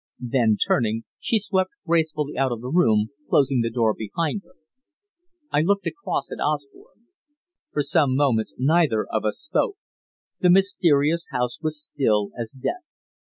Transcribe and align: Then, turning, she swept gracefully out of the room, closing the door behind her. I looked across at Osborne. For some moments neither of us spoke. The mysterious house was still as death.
Then, 0.19 0.57
turning, 0.57 1.03
she 1.19 1.37
swept 1.37 1.69
gracefully 1.85 2.35
out 2.35 2.51
of 2.51 2.59
the 2.61 2.69
room, 2.71 3.09
closing 3.29 3.61
the 3.61 3.69
door 3.69 3.93
behind 3.95 4.41
her. 4.43 4.55
I 5.51 5.61
looked 5.61 5.85
across 5.85 6.31
at 6.31 6.41
Osborne. 6.43 7.05
For 7.71 7.83
some 7.83 8.15
moments 8.15 8.55
neither 8.57 9.05
of 9.05 9.25
us 9.25 9.37
spoke. 9.37 9.77
The 10.39 10.49
mysterious 10.49 11.27
house 11.29 11.59
was 11.61 11.79
still 11.83 12.31
as 12.35 12.49
death. 12.49 12.81